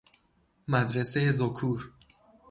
[0.67, 1.91] مدرسه ذکور